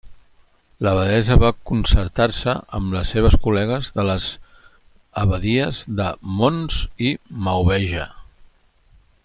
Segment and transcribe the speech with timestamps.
[0.85, 4.27] L'abadessa va concertar-se amb les seves col·legues de les
[5.25, 6.81] abadies de Mons
[7.11, 7.15] i
[7.49, 8.09] Maubeuge.